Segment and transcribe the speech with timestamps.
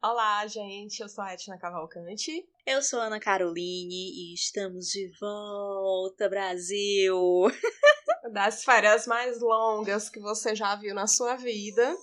[0.00, 1.00] Olá, gente.
[1.00, 2.48] Eu sou a Etna Cavalcante.
[2.64, 7.16] Eu sou a Ana Caroline e estamos de volta, Brasil!
[8.32, 11.96] Das férias mais longas que você já viu na sua vida,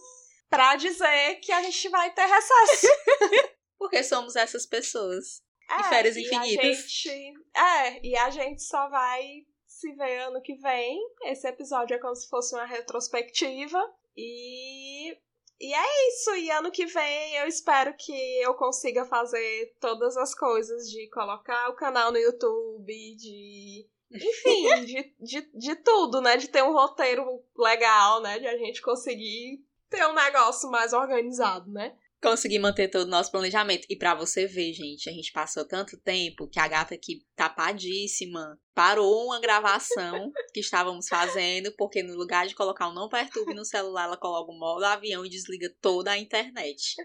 [0.50, 2.88] pra dizer que a gente vai ter recesso.
[3.78, 5.44] Porque somos essas pessoas.
[5.70, 6.66] É, e férias e infinitas.
[6.66, 11.00] A gente, é, e a gente só vai se ver ano que vem.
[11.26, 13.80] Esse episódio é como se fosse uma retrospectiva.
[14.18, 15.16] E
[15.60, 20.36] e é isso, e ano que vem eu espero que eu consiga fazer todas as
[20.36, 23.88] coisas de colocar o canal no YouTube, de.
[24.12, 26.38] Enfim, de, de, de tudo, né?
[26.38, 28.40] De ter um roteiro legal, né?
[28.40, 31.96] De a gente conseguir ter um negócio mais organizado, né?
[32.26, 33.86] Conseguir manter todo o nosso planejamento.
[33.88, 38.60] E pra você ver, gente, a gente passou tanto tempo que a gata aqui tapadíssima
[38.74, 43.64] parou uma gravação que estávamos fazendo, porque no lugar de colocar o não perturbe no
[43.64, 46.96] celular, ela coloca o modo avião e desliga toda a internet.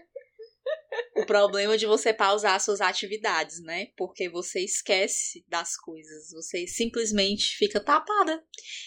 [1.15, 3.89] O problema de você pausar suas atividades, né?
[3.95, 8.43] Porque você esquece das coisas, você simplesmente fica tapada.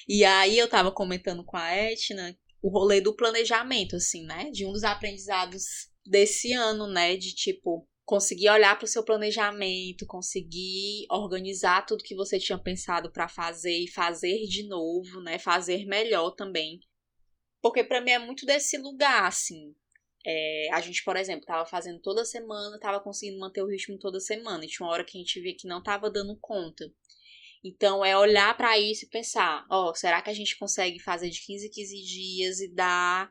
[0.09, 4.51] E aí eu tava comentando com a Etna o rolê do planejamento, assim, né?
[4.51, 7.17] De um dos aprendizados desse ano, né?
[7.17, 13.11] De tipo, conseguir olhar para o seu planejamento, conseguir organizar tudo que você tinha pensado
[13.11, 15.39] para fazer e fazer de novo, né?
[15.39, 16.81] Fazer melhor também.
[17.63, 19.75] Porque para mim é muito desse lugar, assim.
[20.27, 24.21] É, a gente, por exemplo, tava fazendo toda semana, tava conseguindo manter o ritmo toda
[24.21, 24.65] semana.
[24.65, 26.85] E tinha uma hora que a gente via que não tava dando conta.
[27.65, 31.31] Então é olhar para isso e pensar, ó, oh, será que a gente consegue fazer
[31.31, 33.31] de 15 em 15 dias e dar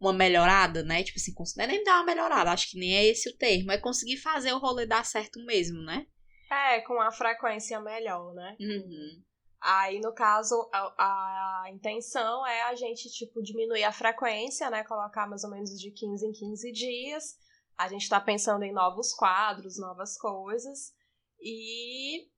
[0.00, 1.02] uma melhorada, né?
[1.02, 3.72] Tipo assim, não é nem dar uma melhorada, acho que nem é esse o termo,
[3.72, 6.06] é conseguir fazer o rolê dar certo mesmo, né?
[6.50, 8.56] É, com a frequência melhor, né?
[8.60, 9.22] Uhum.
[9.60, 14.84] Aí, no caso, a, a, intenção é a gente, tipo, diminuir a frequência, né?
[14.84, 17.36] Colocar mais ou menos de 15 em 15 dias.
[17.76, 20.92] A gente tá pensando em novos quadros, novas coisas.
[21.40, 22.28] E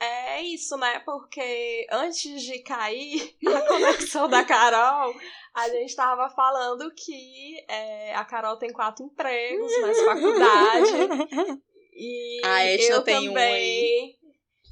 [0.00, 1.00] é isso, né?
[1.00, 5.14] Porque antes de cair a conexão da Carol,
[5.54, 11.60] a gente tava falando que é, a Carol tem quatro empregos, mais faculdade.
[11.92, 14.16] E a eu tem também.
[14.16, 14.20] Um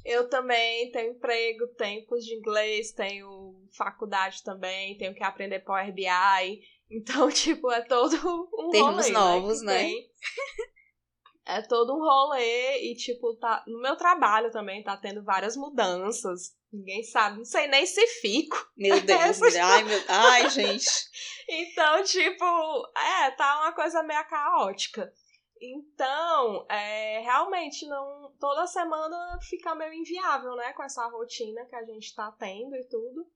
[0.05, 5.93] eu também tenho emprego, tenho curso de inglês, tenho faculdade também, tenho que aprender Power
[5.93, 6.61] BI.
[6.89, 8.15] Então, tipo, é todo
[8.57, 9.83] um Termos rolê, novos, né?
[9.83, 9.93] né?
[11.49, 13.63] É todo um rolê e, tipo, tá.
[13.65, 16.55] No meu trabalho também tá tendo várias mudanças.
[16.71, 18.55] Ninguém sabe, não sei nem se fico.
[18.77, 19.99] Meu Deus, ai, meu...
[20.07, 20.85] ai, gente.
[21.49, 22.45] Então, tipo,
[22.95, 25.11] é, tá uma coisa meio caótica.
[25.59, 28.31] Então, é, realmente não.
[28.39, 30.71] Toda semana fica meio inviável, né?
[30.73, 33.27] Com essa rotina que a gente tá tendo e tudo.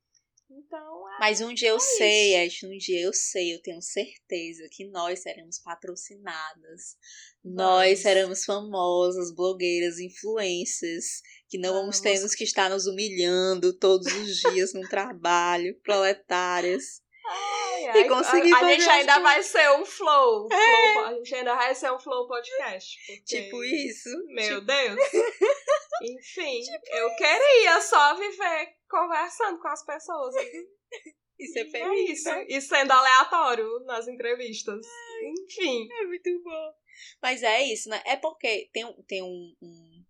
[0.56, 2.66] Então, é, Mas um dia eu é sei, isso.
[2.66, 6.96] Ash, um dia eu sei, eu tenho certeza que nós seremos patrocinadas.
[7.44, 8.00] Nós Vamos.
[8.00, 12.00] seremos famosas, blogueiras, influencers, que não vamos, Vamos.
[12.00, 17.03] termos que estar nos humilhando todos os dias no trabalho, proletárias.
[17.34, 21.06] Ai, E ai, conseguir a, a fazer gente as ainda vai ser um flow, flow.
[21.06, 22.98] A gente ainda vai ser um flow podcast.
[23.06, 24.10] porque- Tipo isso.
[24.28, 25.00] Meu Tipo, Deus.
[26.02, 26.62] Enfim,
[26.92, 30.36] eu queria só viver conversando com as pessoas.
[31.40, 32.20] e ser É feliz.
[32.20, 32.30] isso.
[32.30, 32.46] né?
[32.50, 34.86] E sendo aleatório nas entrevistas.
[35.24, 35.88] Enfim.
[35.92, 36.74] É muito bom.
[37.22, 38.02] Mas é isso, né?
[38.06, 40.04] É porque tem, tem um, um-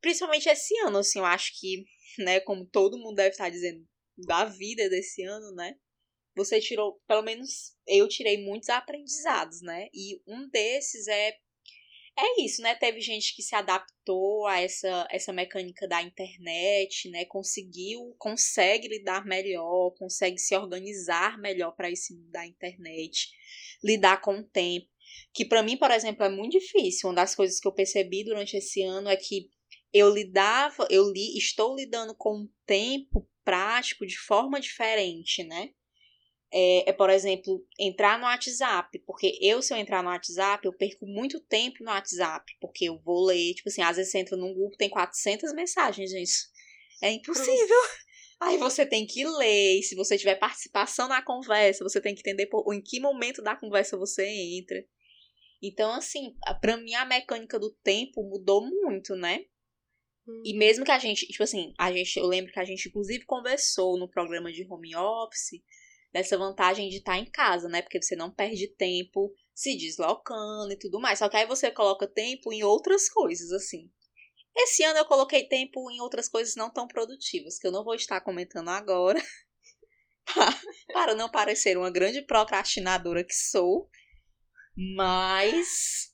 [0.00, 1.84] Principalmente esse ano, assim, eu acho que,
[2.18, 5.74] né, como todo mundo deve estar dizendo, da vida desse ano, né?
[6.36, 9.88] Você tirou, pelo menos eu tirei muitos aprendizados, né?
[9.92, 11.36] E um desses é.
[12.18, 12.74] É isso, né?
[12.74, 17.24] Teve gente que se adaptou a essa, essa mecânica da internet, né?
[17.24, 23.30] Conseguiu, consegue lidar melhor, consegue se organizar melhor para esse mundo da internet,
[23.82, 24.90] lidar com o tempo
[25.32, 27.08] que pra mim, por exemplo, é muito difícil.
[27.08, 29.48] Uma das coisas que eu percebi durante esse ano é que
[29.92, 35.70] eu lidava, eu li, estou lidando com o tempo prático de forma diferente, né?
[36.52, 40.72] É, é, por exemplo, entrar no WhatsApp, porque eu, se eu entrar no WhatsApp, eu
[40.72, 44.36] perco muito tempo no WhatsApp, porque eu vou ler, tipo assim, às vezes você entra
[44.36, 46.32] num grupo, tem 400 mensagens, gente.
[47.02, 47.76] É impossível.
[48.42, 52.20] Aí você tem que ler, e se você tiver participação na conversa, você tem que
[52.20, 54.82] entender por, em que momento da conversa você entra.
[55.62, 59.44] Então, assim, pra mim a mecânica do tempo mudou muito, né?
[60.44, 63.24] E mesmo que a gente, tipo assim, a gente, eu lembro que a gente inclusive
[63.24, 65.60] conversou no programa de home office
[66.12, 67.82] dessa vantagem de estar em casa, né?
[67.82, 71.18] Porque você não perde tempo se deslocando e tudo mais.
[71.18, 73.90] Só que aí você coloca tempo em outras coisas, assim.
[74.56, 77.94] Esse ano eu coloquei tempo em outras coisas não tão produtivas, que eu não vou
[77.94, 79.20] estar comentando agora,
[80.92, 83.88] para não parecer uma grande procrastinadora que sou.
[84.96, 86.12] Mas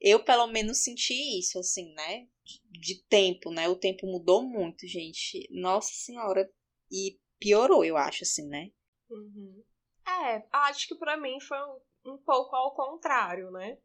[0.00, 2.26] eu pelo menos senti isso, assim, né?
[2.70, 3.68] De tempo, né?
[3.68, 5.48] O tempo mudou muito, gente.
[5.50, 6.50] Nossa Senhora.
[6.90, 8.70] E piorou, eu acho, assim, né?
[9.10, 9.62] Uhum.
[10.06, 11.80] É, acho que para mim foi um,
[12.12, 13.78] um pouco ao contrário, né?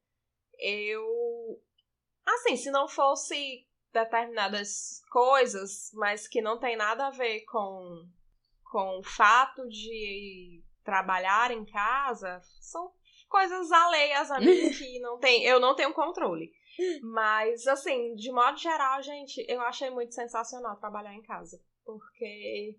[0.60, 1.62] Eu.
[2.26, 8.10] Assim, se não fosse determinadas coisas, mas que não tem nada a ver com,
[8.72, 12.92] com o fato de trabalhar em casa, são
[13.30, 16.52] coisas alheias a mim que não tem, eu não tenho controle.
[17.02, 21.62] Mas, assim, de modo geral, gente, eu achei muito sensacional trabalhar em casa.
[21.86, 22.78] Porque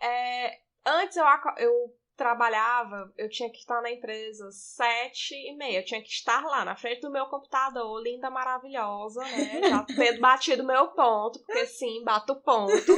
[0.00, 1.24] é, antes eu,
[1.58, 1.72] eu
[2.16, 5.78] trabalhava, eu tinha que estar na empresa sete e meia.
[5.78, 9.68] Eu tinha que estar lá na frente do meu computador, linda, maravilhosa, né?
[9.68, 12.92] Já tendo batido meu ponto, porque sim, bato ponto.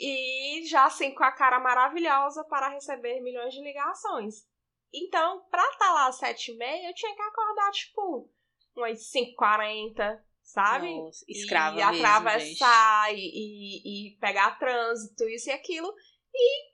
[0.00, 4.46] E já assim, com a cara maravilhosa para receber milhões de ligações.
[4.94, 8.30] Então, pra estar tá lá às sete e meia, eu tinha que acordar, tipo,
[8.76, 10.94] umas 5h40, sabe?
[10.94, 15.92] Nossa, escrava e mesmo, atravessar e, e, e, pegar trânsito, isso e aquilo.
[16.34, 16.68] E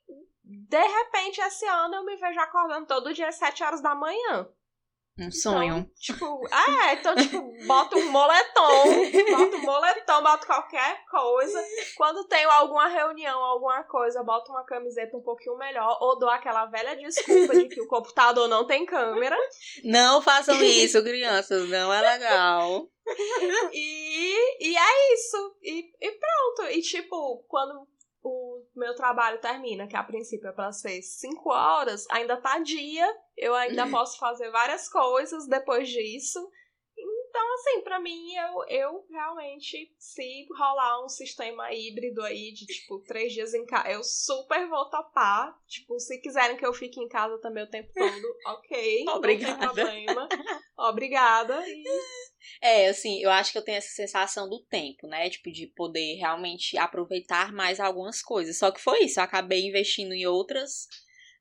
[0.45, 4.49] de repente, esse ano eu me vejo acordando todo dia às 7 horas da manhã.
[5.17, 5.77] Um sonho.
[5.77, 8.85] Então, tipo, é, então, tipo, bota um moletom,
[9.31, 11.65] bota um moletom, bota qualquer coisa.
[11.97, 16.67] Quando tenho alguma reunião, alguma coisa, bota uma camiseta um pouquinho melhor, ou dou aquela
[16.67, 19.37] velha desculpa de que o computador não tem câmera.
[19.85, 22.89] Não façam isso, crianças, não é legal.
[23.73, 25.57] e, e é isso.
[25.63, 26.73] E, e pronto.
[26.73, 27.87] E tipo, quando
[28.25, 33.07] o meu trabalho termina, que a princípio é para ser 5 horas, ainda tá dia,
[33.37, 36.41] eu ainda posso fazer várias coisas depois disso.
[37.35, 43.01] Então, assim, para mim, eu, eu realmente, se rolar um sistema híbrido aí de, tipo,
[43.01, 45.53] três dias em casa, eu super vou topar.
[45.67, 49.05] Tipo, se quiserem que eu fique em casa também o tempo todo, ok.
[49.09, 49.67] Obrigada.
[49.67, 50.29] Não tem problema.
[50.79, 51.61] Obrigada.
[51.67, 51.83] E
[52.61, 55.29] é, assim, eu acho que eu tenho essa sensação do tempo, né?
[55.29, 58.59] Tipo, de poder realmente aproveitar mais algumas coisas.
[58.59, 60.87] Só que foi isso, eu acabei investindo em outras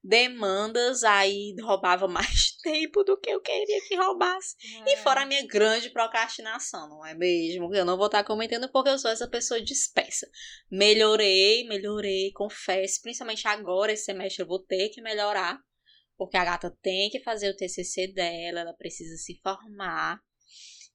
[0.04, 4.56] demandas, aí roubava mais tempo do que eu queria que roubasse.
[4.86, 4.94] É.
[4.94, 7.74] E fora a minha grande procrastinação, não é mesmo?
[7.74, 10.28] Eu não vou estar comentando porque eu sou essa pessoa dispersa.
[10.70, 13.02] Melhorei, melhorei, confesso.
[13.02, 15.58] Principalmente agora, esse semestre, eu vou ter que melhorar.
[16.18, 20.20] Porque a gata tem que fazer o TCC dela, ela precisa se formar.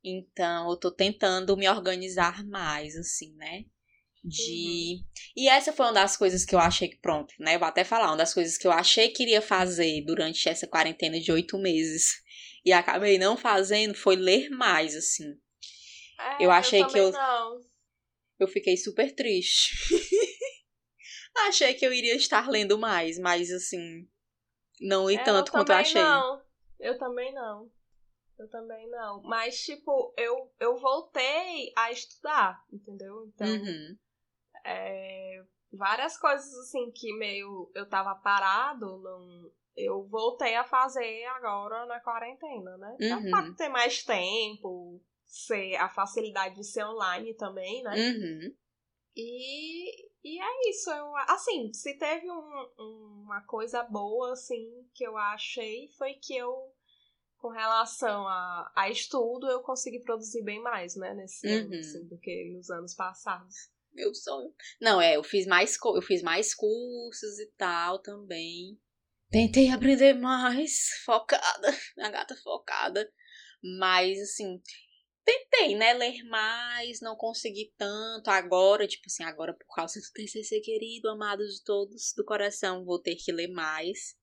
[0.05, 3.64] Então, eu tô tentando me organizar mais, assim, né?
[4.25, 4.97] De.
[4.97, 5.05] Uhum.
[5.37, 7.55] E essa foi uma das coisas que eu achei que, pronto, né?
[7.55, 10.67] Eu vou até falar, uma das coisas que eu achei que iria fazer durante essa
[10.67, 12.23] quarentena de oito meses
[12.65, 15.38] e acabei não fazendo foi ler mais, assim.
[16.19, 17.12] É, eu achei eu que eu.
[17.12, 17.61] Não.
[18.41, 19.76] Eu fiquei super triste.
[21.49, 24.09] achei que eu iria estar lendo mais, mas assim.
[24.81, 26.00] Não li é, tanto quanto eu achei.
[26.00, 26.43] Não,
[26.79, 27.70] eu também não.
[28.38, 29.20] Eu também não.
[29.23, 33.26] Mas, tipo, eu, eu voltei a estudar, entendeu?
[33.26, 33.99] Então, uhum.
[34.69, 41.87] É, várias coisas, assim, que meio eu tava parado, não, eu voltei a fazer agora
[41.87, 42.97] na quarentena, né?
[43.00, 43.31] Uhum.
[43.31, 47.94] Pra ter mais tempo, ser a facilidade de ser online também, né?
[47.94, 48.55] Uhum.
[49.17, 50.91] E, e é isso.
[50.91, 56.73] Eu, assim, se teve um, uma coisa boa, assim, que eu achei, foi que eu
[57.38, 61.67] com relação a, a estudo, eu consegui produzir bem mais, né, nesse uhum.
[61.67, 63.55] ano, assim, do que nos anos passados.
[63.98, 64.55] Meu sonho.
[64.81, 68.78] Não, é, eu fiz mais, eu fiz mais cursos e tal também.
[69.28, 73.12] Tentei aprender mais, focada, a gata focada.
[73.81, 74.62] Mas, assim,
[75.24, 78.28] tentei, né, ler mais, não consegui tanto.
[78.28, 83.02] Agora, tipo assim, agora por causa do TCC querido, amado de todos do coração, vou
[83.02, 84.17] ter que ler mais.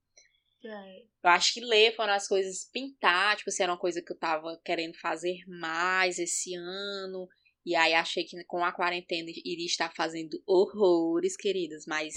[1.21, 4.17] Eu acho que ler foram as coisas pintar, tipo, assim, era uma coisa que eu
[4.17, 7.27] tava querendo fazer mais esse ano.
[7.65, 12.13] E aí achei que com a quarentena iria estar fazendo horrores, queridas, mas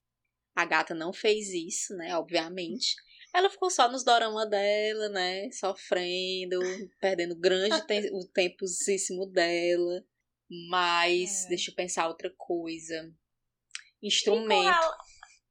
[0.54, 2.16] a gata não fez isso, né?
[2.16, 2.96] Obviamente.
[3.34, 5.50] Ela ficou só nos dorama dela, né?
[5.52, 6.58] Sofrendo,
[7.00, 10.04] perdendo grande te o temposíssimo dela.
[10.70, 11.48] Mas, é.
[11.50, 13.12] deixa eu pensar outra coisa.
[14.02, 14.96] Instrumento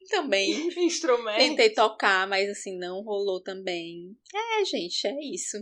[0.08, 1.38] também instrumento.
[1.38, 4.18] Tentei tocar, mas assim, não rolou também.
[4.34, 5.58] É, gente, é isso.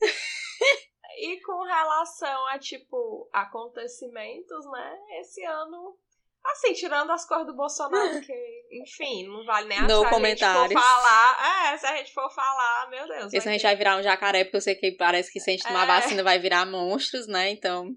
[1.18, 4.98] e com relação a, tipo, acontecimentos, né?
[5.20, 5.96] Esse ano.
[6.44, 10.28] Assim, tirando as cores do Bolsonaro, que, enfim, não vale nem a no se a
[10.28, 11.72] gente for falar.
[11.72, 13.32] É, se a gente for falar, meu Deus.
[13.32, 15.52] Esse a gente vai virar um jacaré, porque eu sei que parece que se a
[15.52, 15.86] gente tomar é.
[15.86, 17.50] vacina vai virar monstros, né?
[17.50, 17.96] Então.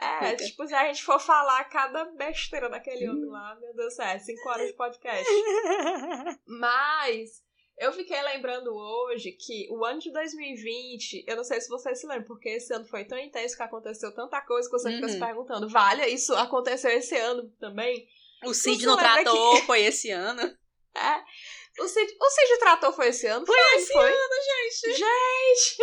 [0.00, 3.96] É, tipo, se a gente for falar cada besteira daquele homem lá, meu Deus do
[3.96, 5.26] céu, é cinco horas de podcast.
[6.46, 7.42] Mas
[7.82, 12.06] Eu fiquei lembrando hoje que o ano de 2020, eu não sei se vocês se
[12.06, 14.94] lembram, porque esse ano foi tão intenso que aconteceu tanta coisa que você uhum.
[14.94, 15.26] fica se uhum.
[15.26, 18.06] perguntando, vale, isso aconteceu esse ano também?
[18.44, 19.66] O Cid no trator que...
[19.66, 20.42] foi esse ano.
[20.94, 21.82] É.
[21.82, 23.46] O Cid, o Cid Trator foi esse ano?
[23.46, 24.12] Foi, foi esse foi.
[24.12, 24.98] ano, gente.
[24.98, 25.78] Gente!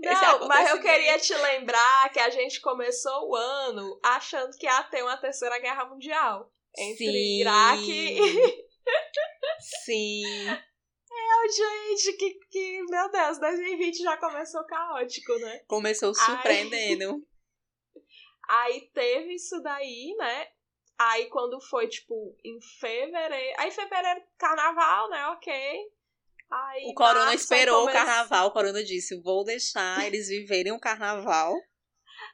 [0.00, 4.82] Não, mas eu queria te lembrar que a gente começou o ano achando que ia
[4.82, 7.40] ter uma terceira guerra mundial entre Sim.
[7.40, 8.69] Iraque e.
[9.84, 10.48] Sim.
[10.48, 15.60] É, gente, que, que, meu Deus, 2020 já começou caótico, né?
[15.66, 17.26] Começou surpreendendo.
[18.48, 20.48] Aí, aí teve isso daí, né?
[20.98, 23.54] Aí quando foi, tipo, em fevereiro.
[23.58, 25.26] Aí fevereiro, carnaval, né?
[25.28, 25.52] Ok.
[26.50, 31.54] Aí, o Corona esperou o carnaval, o Corona disse: vou deixar eles viverem o carnaval.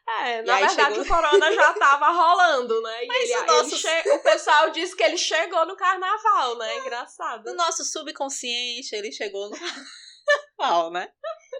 [0.09, 1.03] É, na verdade chegou...
[1.03, 3.05] o Corona já tava rolando, né?
[3.05, 3.89] E Mas ele, o, nosso...
[3.89, 4.11] ele che...
[4.11, 6.77] o pessoal disse que ele chegou no carnaval, né?
[6.79, 7.45] Engraçado.
[7.45, 11.11] No nosso subconsciente, ele chegou no carnaval, né?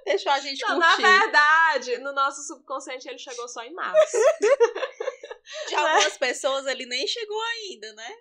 [0.05, 1.03] Deixou a gente Não, curtir.
[1.03, 4.17] Na verdade, no nosso subconsciente ele chegou só em março.
[5.69, 5.81] De né?
[5.81, 8.13] algumas pessoas ele nem chegou ainda, né?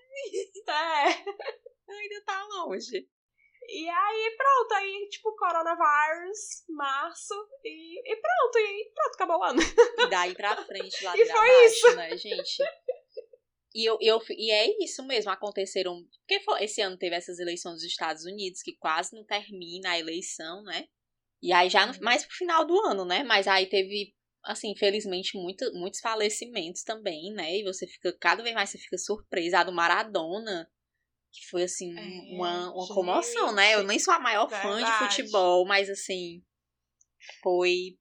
[0.67, 1.03] É.
[1.87, 3.07] Ainda tá longe.
[3.67, 9.61] E aí, pronto, aí, tipo, coronavírus, março, e, e pronto, e pronto, acabou o ano.
[9.99, 11.95] E daí pra frente, lá e foi abaixo, isso.
[11.95, 12.63] né, gente?
[13.73, 16.01] E, eu, eu, e é isso mesmo, aconteceram.
[16.19, 19.99] Porque foi, esse ano teve essas eleições dos Estados Unidos, que quase não termina a
[19.99, 20.87] eleição, né?
[21.41, 21.99] E aí já no, uhum.
[22.01, 23.23] mais pro final do ano, né?
[23.23, 27.57] Mas aí teve assim, infelizmente, muito, muitos falecimentos também, né?
[27.57, 29.59] E você fica, cada vez mais você fica surpresa.
[29.59, 30.69] A do Maradona,
[31.35, 33.75] que foi, assim, é, uma, uma comoção, né?
[33.75, 34.67] Eu nem sou a maior verdade.
[34.67, 36.43] fã de futebol, mas, assim,
[37.43, 37.97] foi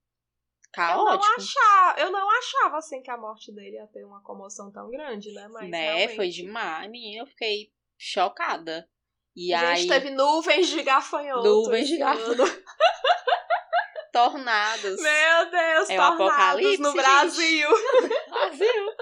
[0.72, 1.10] caótico.
[1.10, 4.72] Eu não, achava, eu não achava, assim, que a morte dele ia ter uma comoção
[4.72, 5.48] tão grande, né?
[5.48, 5.94] Mas né?
[5.94, 6.16] Realmente...
[6.16, 7.22] Foi demais, menina.
[7.22, 8.88] Eu fiquei chocada.
[9.36, 9.76] E a aí...
[9.78, 11.42] gente teve nuvens de gafanhoto.
[11.42, 12.42] Nuvens de gafanhoto.
[14.14, 15.02] tornados.
[15.02, 17.68] Meu Deus, é tornados o apocalipse no Brasil.
[18.28, 18.96] Brasil.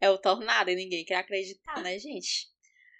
[0.00, 2.48] É o tornado e ninguém quer acreditar, né, gente?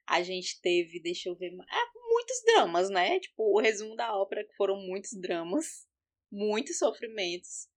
[0.07, 3.19] A gente teve, deixa eu ver, é, muitos dramas, né?
[3.21, 5.87] Tipo, o resumo da ópera que foram muitos dramas,
[6.31, 7.69] muitos sofrimentos.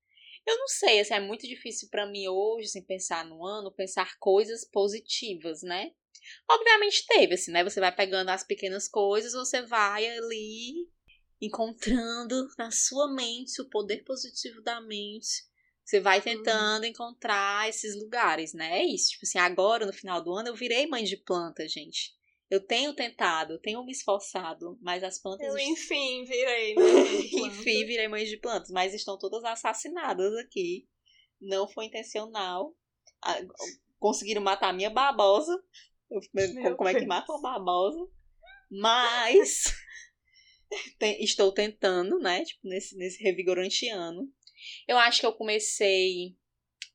[0.46, 4.18] Eu não sei, assim, é muito difícil para mim hoje, assim, pensar no ano, pensar
[4.18, 5.92] coisas positivas, né?
[6.50, 7.64] Obviamente teve, assim, né?
[7.64, 10.88] Você vai pegando as pequenas coisas, você vai ali
[11.42, 15.46] encontrando na sua mente o poder positivo da mente.
[15.86, 16.24] Você vai uhum.
[16.24, 16.90] tentando uhum.
[16.90, 18.80] encontrar esses lugares, né?
[18.80, 19.12] É isso.
[19.12, 22.17] Tipo assim, agora no final do ano eu virei mãe de planta, gente.
[22.50, 25.48] Eu tenho tentado, tenho me esforçado, mas as plantas.
[25.48, 26.84] Eu, enfim, virei, né?
[27.48, 30.88] enfim, virei mãe de plantas, mas estão todas assassinadas aqui.
[31.42, 32.74] Não foi intencional.
[34.00, 35.62] Conseguiram matar a minha babosa.
[36.78, 38.08] Como é que mata uma babosa?
[38.72, 39.74] Mas
[41.20, 42.44] estou tentando, né?
[42.46, 44.32] Tipo, nesse, nesse revigorante ano.
[44.88, 46.36] Eu acho que eu comecei.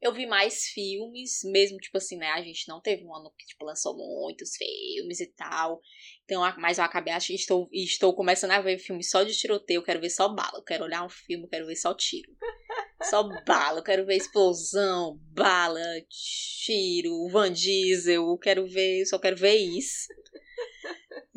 [0.03, 2.27] Eu vi mais filmes, mesmo, tipo assim, né?
[2.33, 5.81] A gente não teve um ano que, tipo, lançou muitos filmes e tal.
[6.25, 9.79] Então, mas eu acabei, acho estou, estou começando a ver filmes só de tiroteio.
[9.79, 10.59] Eu quero ver só bala.
[10.59, 12.31] Eu quero olhar um filme, eu quero ver só tiro.
[13.03, 13.81] Só bala.
[13.81, 18.23] Eu quero ver explosão, bala, tiro, Van Diesel.
[18.23, 20.07] Eu quero ver, só quero ver isso.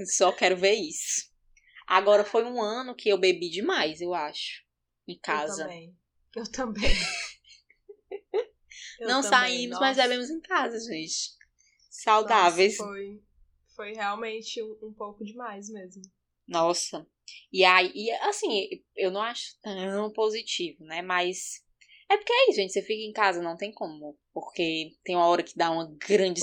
[0.06, 1.28] Só quero ver isso.
[1.88, 4.64] Agora foi um ano que eu bebi demais, eu acho.
[5.08, 5.64] Em casa.
[5.64, 5.98] Eu também.
[6.36, 6.92] Eu também.
[9.00, 9.82] eu não também, saímos, nossa.
[9.82, 11.32] mas bebemos em casa, gente.
[11.90, 12.78] Saudáveis.
[12.78, 13.24] Nossa, foi,
[13.76, 16.02] foi realmente um, um pouco demais mesmo.
[16.48, 17.06] Nossa.
[17.52, 21.02] E aí, assim, eu não acho tão positivo, né?
[21.02, 21.64] Mas
[22.10, 22.74] é porque é isso, gente.
[22.74, 24.18] Você fica em casa, não tem como.
[24.34, 26.42] Porque tem uma hora que dá uma grande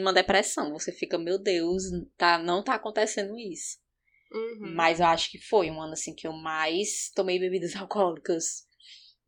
[0.00, 0.72] uma depressão.
[0.72, 1.84] Você fica, meu Deus,
[2.16, 3.78] tá, não tá acontecendo isso.
[4.30, 4.74] Uhum.
[4.74, 8.66] Mas eu acho que foi um ano assim que eu mais tomei bebidas alcoólicas.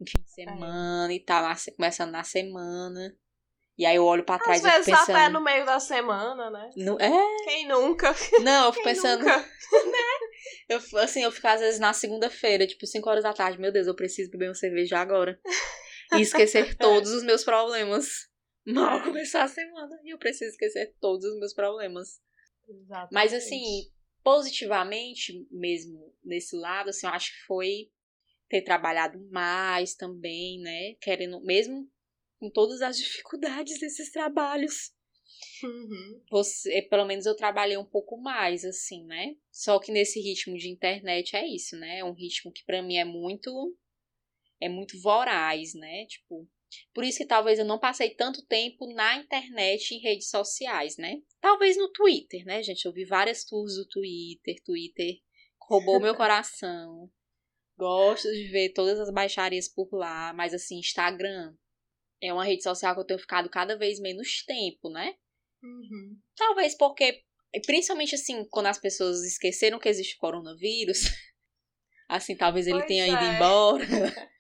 [0.00, 1.16] Em fim de semana é.
[1.16, 3.16] e tal, na, começando na semana.
[3.76, 5.16] E aí eu olho pra trás Às e vezes pensando...
[5.16, 6.70] até no meio da semana, né?
[6.76, 7.10] No, é.
[7.44, 8.14] Quem nunca?
[8.42, 9.24] Não, eu fico pensando.
[9.24, 9.44] né?
[10.68, 13.86] Eu, assim, eu fico às vezes na segunda-feira, tipo 5 horas da tarde, meu Deus,
[13.86, 15.40] eu preciso beber uma cerveja agora.
[16.14, 18.28] E esquecer todos os meus problemas.
[18.64, 20.00] Mal começar a semana.
[20.04, 22.20] E eu preciso esquecer todos os meus problemas.
[22.68, 23.12] Exatamente.
[23.12, 23.90] Mas assim,
[24.22, 27.90] positivamente mesmo nesse lado, assim, eu acho que foi
[28.54, 30.94] ter trabalhado mais também, né?
[31.00, 31.90] Querendo, mesmo
[32.38, 34.92] com todas as dificuldades desses trabalhos.
[35.64, 36.22] Uhum.
[36.30, 39.34] Você, pelo menos eu trabalhei um pouco mais, assim, né?
[39.50, 41.98] Só que nesse ritmo de internet é isso, né?
[41.98, 43.76] É um ritmo que para mim é muito
[44.60, 46.06] é muito voraz, né?
[46.06, 46.48] Tipo,
[46.94, 51.20] Por isso que talvez eu não passei tanto tempo na internet em redes sociais, né?
[51.40, 52.84] Talvez no Twitter, né, gente?
[52.84, 55.16] Eu vi várias tours do Twitter, Twitter
[55.58, 57.10] roubou meu coração.
[57.76, 61.54] Gosto de ver todas as baixarias por lá, mas assim, Instagram
[62.22, 65.14] é uma rede social que eu tenho ficado cada vez menos tempo, né?
[65.62, 66.18] Uhum.
[66.36, 67.22] Talvez porque,
[67.66, 71.00] principalmente assim, quando as pessoas esqueceram que existe coronavírus,
[72.08, 73.34] assim, talvez ele Pois tenha ido é.
[73.36, 73.84] embora.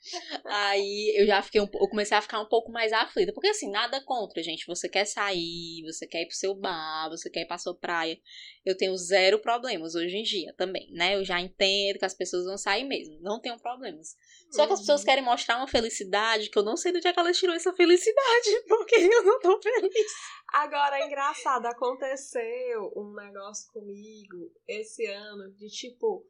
[0.44, 3.70] Aí eu já fiquei um, eu comecei a ficar um pouco mais aflita, porque assim,
[3.70, 4.66] nada contra, gente.
[4.66, 8.18] Você quer sair, você quer ir pro seu bar, você quer ir pra sua praia.
[8.64, 11.14] Eu tenho zero problemas hoje em dia também, né?
[11.14, 14.14] Eu já entendo que as pessoas vão sair mesmo, não tenho problemas.
[14.52, 15.06] Só que as pessoas Uhum.
[15.06, 17.72] querem mostrar uma felicidade que eu não sei de onde é que elas tirou essa
[17.72, 20.12] felicidade, porque eu não tô feliz.
[20.52, 26.24] Agora, é engraçado, aconteceu um negócio comigo esse ano de tipo,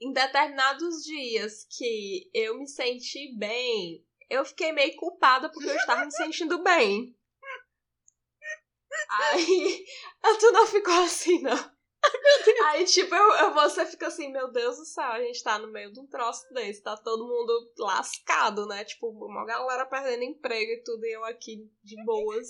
[0.00, 6.04] em determinados dias que eu me senti bem, eu fiquei meio culpada porque eu estava
[6.04, 7.16] me sentindo bem.
[9.10, 9.84] Aí,
[10.40, 11.77] tu não ficou assim, não.
[12.66, 15.70] Aí, tipo, eu, eu- você fica assim, meu Deus do céu, a gente tá no
[15.70, 18.84] meio de um troço desse, tá todo mundo lascado, né?
[18.84, 22.46] Tipo, uma galera perdendo emprego e tudo, e eu aqui de boas,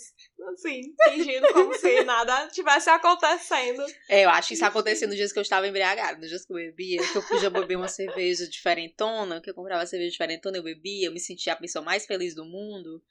[0.53, 3.85] assim, fingindo como se nada tivesse acontecendo.
[4.09, 6.53] É, eu acho que isso acontecia nos dias que eu estava embriagada, nos dias que
[6.53, 10.63] eu bebia, que eu podia beber uma cerveja diferentona, que eu comprava cerveja diferentona, eu
[10.63, 13.03] bebia, eu me sentia a pessoa mais feliz do mundo.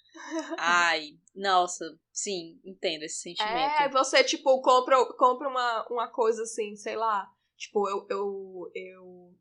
[0.58, 3.82] Ai, nossa, sim, entendo esse sentimento.
[3.82, 9.34] É, você, tipo, compra, compra uma, uma coisa assim, sei lá, tipo, eu, eu, eu...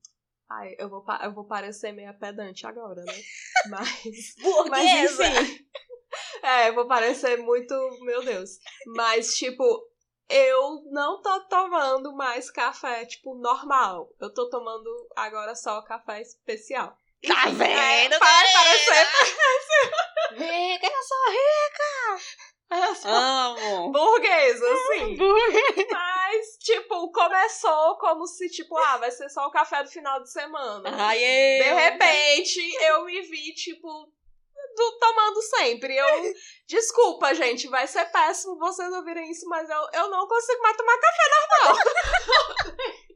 [0.49, 3.15] Ai, eu vou, eu vou parecer meio pedante agora, né?
[3.69, 4.35] Mas...
[4.71, 5.67] Mas enfim.
[6.43, 7.75] É, eu vou parecer muito.
[8.01, 8.59] Meu Deus.
[8.95, 9.63] Mas, tipo,
[10.29, 14.09] eu não tô tomando mais café, tipo, normal.
[14.21, 16.97] Eu tô tomando agora só café especial.
[17.27, 19.07] Tá vendo, É, vai parecer.
[20.35, 21.33] Rica, eu sou
[22.69, 23.93] Eu sou Amo!
[23.93, 25.17] burguesa, assim.
[25.17, 25.87] Burguesa.
[25.93, 30.31] Mas, tipo, começou como se, tipo, ah, vai ser só o café do final de
[30.31, 30.91] semana.
[30.93, 31.65] Ai, eu.
[31.65, 33.89] De repente, eu me vi, tipo,
[34.77, 35.97] do- tomando sempre.
[35.97, 36.35] Eu.
[36.67, 40.99] Desculpa, gente, vai ser péssimo vocês ouvirem isso, mas eu, eu não consigo mais tomar
[40.99, 41.27] café.
[42.75, 43.16] Ti-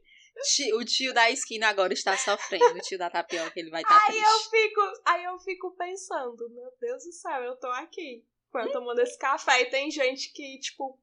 [0.75, 2.75] O tio da esquina agora está sofrendo.
[2.77, 4.23] O tio da tapioca, ele vai estar Aí triste.
[4.29, 4.81] eu fico.
[5.05, 8.25] Aí eu fico pensando, meu Deus do céu, eu tô aqui.
[8.53, 10.99] Eu tomando esse café e tem gente que, tipo,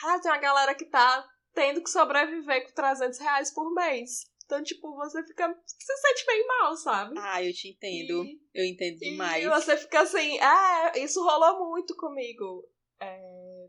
[0.00, 4.26] cara, tem uma galera que tá tendo que sobreviver com 300 reais por mês.
[4.44, 5.46] Então, tipo, você fica.
[5.66, 7.14] Você se sente bem mal, sabe?
[7.18, 8.24] Ah, eu te entendo.
[8.24, 9.44] E- Eu entendo demais.
[9.44, 12.66] E você fica assim, é, isso rolou muito comigo
[13.00, 13.68] é,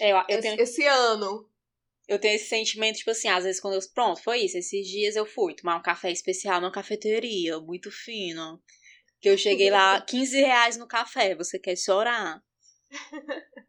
[0.00, 1.48] É, Eu, eu, esse, tenho, esse ano.
[2.08, 3.80] Eu tenho esse sentimento, tipo assim, às vezes quando eu.
[3.94, 4.56] Pronto, foi isso.
[4.56, 8.60] Esses dias eu fui tomar um café especial numa cafeteria, muito fino.
[9.20, 11.34] Que eu cheguei lá, 15 reais no café.
[11.34, 12.42] Você quer chorar?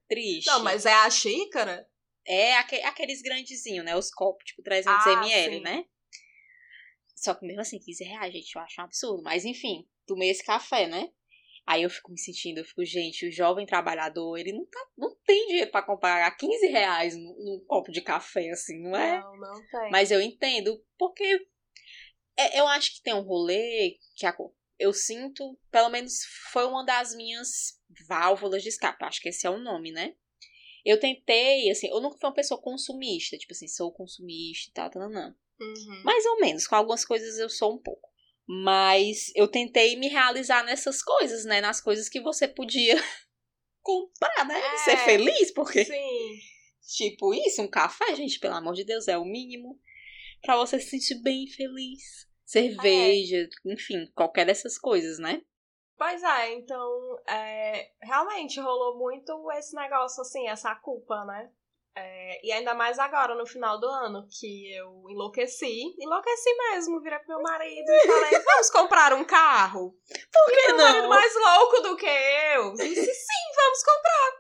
[0.08, 0.48] Triste.
[0.48, 1.86] Não, mas é a xícara?
[2.26, 3.96] É aque- aqueles grandezinhos, né?
[3.96, 5.62] Os copos, tipo 300 Ah, ml, sim.
[5.62, 5.86] né?
[7.16, 9.22] Só que mesmo assim, 15 reais, gente, eu acho um absurdo.
[9.24, 11.10] Mas enfim, tomei esse café, né?
[11.70, 15.16] Aí eu fico me sentindo, eu fico, gente, o jovem trabalhador, ele não, tá, não
[15.24, 19.20] tem dinheiro pra comprar 15 reais num, num copo de café, assim, não é?
[19.22, 19.92] Não, não tem.
[19.92, 21.46] Mas eu entendo, porque
[22.36, 24.36] é- eu acho que tem um rolê que a-
[24.80, 29.06] eu sinto, pelo menos foi uma das minhas válvulas de escape.
[29.06, 30.16] Acho que esse é o nome, né?
[30.84, 34.90] Eu tentei, assim, eu nunca fui uma pessoa consumista, tipo assim, sou consumista e tal,
[34.90, 35.36] tal, não.
[35.60, 36.04] Uhum.
[36.04, 38.09] Mais ou menos, com algumas coisas eu sou um pouco.
[38.52, 41.62] Mas eu tentei me realizar nessas coisas, né?
[41.62, 42.96] Nas coisas que você podia
[43.84, 44.60] comprar, né?
[44.60, 44.78] É.
[44.78, 46.40] Ser feliz, porque Sim.
[46.96, 49.80] Tipo, isso, um café, gente, pelo amor de Deus, é o mínimo
[50.42, 52.28] pra você se sentir bem feliz.
[52.44, 55.44] Cerveja, enfim, qualquer dessas coisas, né?
[55.96, 61.52] Pois é, então, é, realmente rolou muito esse negócio, assim, essa culpa, né?
[62.02, 65.96] É, e ainda mais agora, no final do ano, que eu enlouqueci.
[66.00, 69.94] Enlouqueci mesmo, virei pro meu marido e falei, vamos comprar um carro?
[70.32, 71.10] Por que Meu marido não?
[71.10, 74.32] mais louco do que eu disse, sim, vamos comprar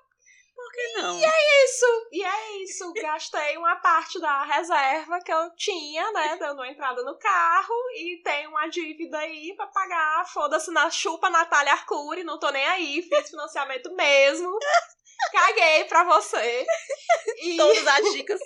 [0.55, 1.19] Por que não?
[1.63, 1.85] isso.
[2.11, 7.03] E é isso, gastei uma parte da reserva que eu tinha, né, dando uma entrada
[7.03, 12.39] no carro e tem uma dívida aí pra pagar, foda-se na chupa Natália Arcuri, não
[12.39, 14.57] tô nem aí, fiz financiamento mesmo.
[15.31, 16.65] Caguei pra você.
[17.41, 18.39] E Todas as dicas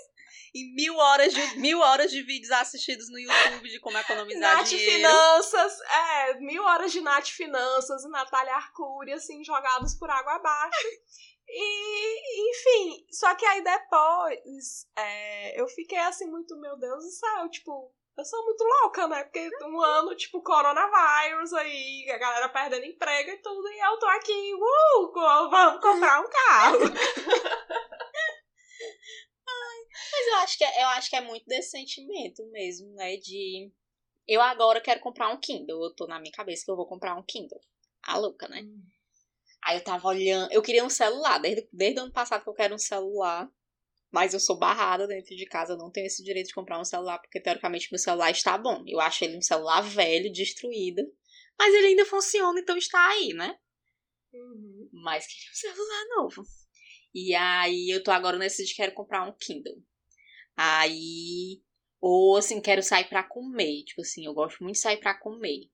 [0.55, 4.67] em mil horas de mil horas de vídeos assistidos no YouTube de como economizar Nath
[4.67, 4.91] dinheiro.
[4.91, 10.87] Finanças, é, mil horas de Nath Finanças e Natália Arcuri, assim, jogados por água abaixo.
[11.47, 17.49] E, enfim, só que aí depois é, eu fiquei assim, muito, meu Deus do céu,
[17.49, 19.23] tipo, Eu sou muito louca, né?
[19.23, 24.05] Porque um ano, tipo, coronavírus aí, a galera perdendo emprego e tudo, e eu tô
[24.05, 26.79] aqui, uh, vamos comprar um carro.
[30.11, 33.17] Mas eu acho, que é, eu acho que é muito desse sentimento mesmo, né?
[33.17, 33.71] De.
[34.27, 35.83] Eu agora quero comprar um Kindle.
[35.83, 37.59] Eu tô na minha cabeça que eu vou comprar um Kindle.
[38.03, 38.61] A louca, né?
[38.61, 38.83] Hum.
[39.63, 40.51] Aí eu tava olhando.
[40.51, 41.39] Eu queria um celular.
[41.39, 43.49] Desde, desde o ano passado que eu quero um celular.
[44.13, 45.73] Mas eu sou barrada dentro de casa.
[45.73, 47.17] Eu não tenho esse direito de comprar um celular.
[47.17, 48.83] Porque teoricamente meu celular está bom.
[48.87, 51.01] Eu acho ele um celular velho, destruído.
[51.57, 53.57] Mas ele ainda funciona, então está aí, né?
[54.31, 54.89] Uhum.
[54.93, 56.43] Mas queria um celular novo.
[57.13, 59.81] E aí eu tô agora nesse de quero comprar um Kindle.
[60.55, 61.63] Aí.
[61.99, 63.83] Ou assim, quero sair pra comer.
[63.83, 65.71] Tipo assim, eu gosto muito de sair pra comer.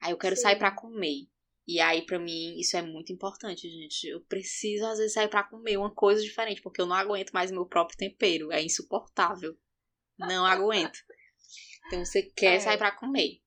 [0.00, 0.42] Aí eu quero Sim.
[0.42, 1.28] sair pra comer.
[1.66, 4.08] E aí, pra mim, isso é muito importante, gente.
[4.08, 7.50] Eu preciso, às vezes, sair pra comer uma coisa diferente, porque eu não aguento mais
[7.50, 8.50] meu próprio tempero.
[8.50, 9.56] É insuportável.
[10.18, 10.98] Não aguento.
[11.86, 12.60] Então, você quer é.
[12.60, 13.40] sair pra comer.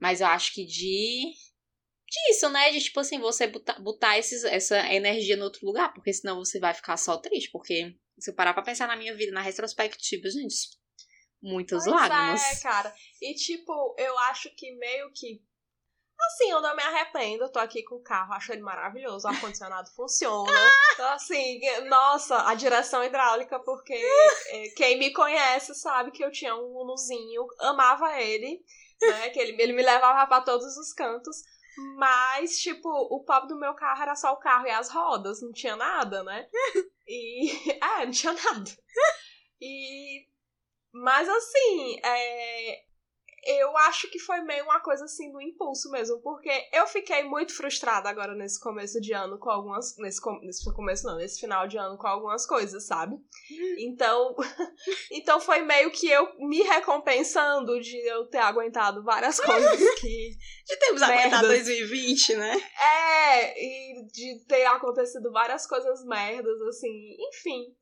[0.00, 1.32] Mas eu acho que de.
[2.08, 2.70] Disso, né?
[2.70, 6.60] De, tipo assim, você botar, botar esses, essa energia no outro lugar, porque senão você
[6.60, 7.50] vai ficar só triste.
[7.50, 10.54] Porque se eu parar pra pensar na minha vida, na retrospectiva, gente,
[11.42, 12.40] muitas pois lágrimas.
[12.40, 12.94] É, cara.
[13.20, 15.42] E, tipo, eu acho que meio que
[16.26, 19.30] Assim, eu não me arrependo, eu tô aqui com o carro, acho ele maravilhoso, o
[19.30, 20.52] ar-condicionado funciona.
[20.94, 26.54] Então, assim, nossa, a direção hidráulica, porque é, quem me conhece sabe que eu tinha
[26.54, 28.64] um Unuzinho, amava ele,
[29.00, 29.30] né?
[29.30, 31.36] Que ele, ele me levava para todos os cantos.
[31.96, 35.52] Mas, tipo, o pobre do meu carro era só o carro e as rodas, não
[35.52, 36.46] tinha nada, né?
[37.06, 37.50] E.
[37.82, 38.70] É, não tinha nada.
[39.60, 40.26] E.
[40.92, 42.51] Mas assim, é,
[43.44, 47.54] eu acho que foi meio uma coisa assim do impulso mesmo, porque eu fiquei muito
[47.54, 49.96] frustrada agora nesse começo de ano com algumas.
[49.98, 53.16] Nesse, nesse começo não, nesse final de ano com algumas coisas, sabe?
[53.78, 54.36] Então.
[55.10, 60.36] então foi meio que eu me recompensando de eu ter aguentado várias coisas que.
[60.66, 62.56] de termos aguentado 2020, né?
[62.80, 67.16] É, e de ter acontecido várias coisas merdas, assim.
[67.28, 67.74] Enfim,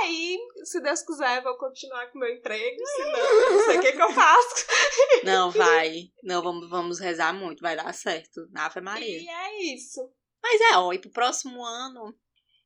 [0.00, 3.92] aí, se Deus quiser, vou continuar com meu emprego, senão eu não sei o que,
[3.92, 4.66] que eu faço.
[5.24, 6.10] Não, vai.
[6.22, 8.48] Não, vamos, vamos rezar muito, vai dar certo.
[8.54, 9.20] Ave Maria.
[9.20, 10.00] E é isso.
[10.42, 12.16] Mas é, ó, e pro próximo ano,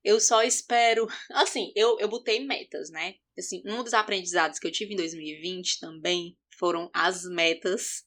[0.05, 1.07] eu só espero.
[1.33, 3.15] Assim, eu, eu botei metas, né?
[3.37, 8.05] Assim, um dos aprendizados que eu tive em 2020 também foram as metas.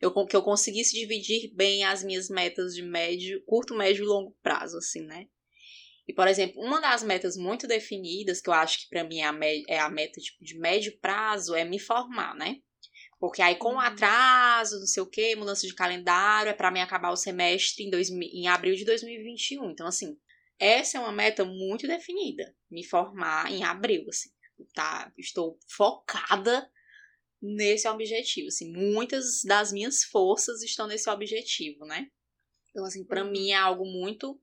[0.00, 4.36] Eu, que eu conseguisse dividir bem as minhas metas de médio, curto, médio e longo
[4.42, 5.26] prazo, assim, né?
[6.08, 9.24] E, por exemplo, uma das metas muito definidas, que eu acho que para mim é
[9.24, 9.34] a,
[9.68, 12.60] é a meta tipo, de médio prazo, é me formar, né?
[13.18, 13.80] Porque aí com uhum.
[13.80, 17.90] atraso, não sei o quê, mudança de calendário, é para mim acabar o semestre em,
[17.90, 19.70] dois, em abril de 2021.
[19.70, 20.16] Então, assim,
[20.58, 22.54] essa é uma meta muito definida.
[22.70, 24.30] Me formar em abril, assim.
[24.74, 25.12] Tá?
[25.18, 26.70] Estou focada
[27.42, 28.70] nesse objetivo, assim.
[28.70, 32.06] Muitas das minhas forças estão nesse objetivo, né?
[32.70, 33.30] Então, assim, para uhum.
[33.30, 34.38] mim é algo muito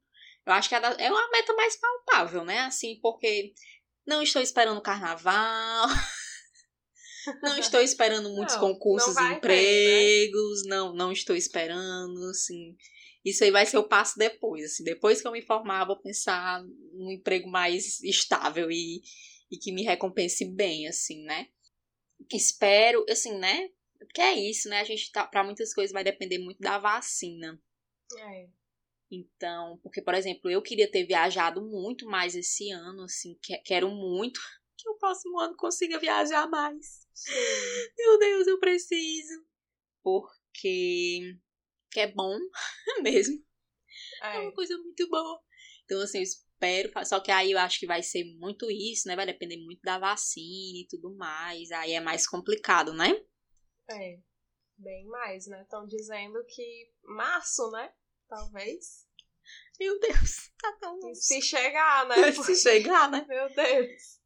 [0.45, 2.60] eu acho que é, é uma meta mais palpável, né?
[2.62, 3.53] Assim, porque
[4.06, 5.88] não estou esperando carnaval.
[7.41, 10.75] não estou esperando muitos não, concursos não e empregos, ter, né?
[10.75, 12.75] não, não estou esperando, assim.
[13.23, 16.62] Isso aí vai ser o passo depois, assim, depois que eu me formar, vou pensar
[16.91, 19.01] num emprego mais estável e,
[19.49, 21.47] e que me recompense bem, assim, né?
[22.34, 23.69] Espero, assim, né?
[23.97, 24.82] Porque é isso, né?
[24.82, 27.58] A gente tá, para muitas coisas vai depender muito da vacina.
[28.17, 28.47] É.
[29.13, 34.39] Então, porque, por exemplo, eu queria ter viajado muito mais esse ano, assim, quero muito
[34.76, 37.08] que o próximo ano consiga viajar mais.
[37.95, 39.45] Meu Deus, eu preciso.
[40.02, 41.38] Porque
[41.91, 42.36] que é bom
[43.04, 43.38] mesmo.
[44.23, 44.38] É.
[44.38, 45.39] é uma coisa muito boa.
[45.86, 46.91] Então, assim, eu espero.
[47.06, 49.15] Só que aí eu acho que vai ser muito isso, né?
[49.15, 51.71] Vai depender muito da vacina e tudo mais.
[51.71, 53.12] Aí é mais complicado, né?
[53.91, 54.19] É.
[54.76, 55.62] Bem mais, né?
[55.62, 57.93] Estão dizendo que março, né?
[58.34, 59.06] Talvez.
[59.80, 61.22] Meu Deus, tá tão longe.
[61.22, 62.32] Se chegar, né?
[62.32, 63.26] se chegar, né?
[63.28, 64.19] Meu Deus.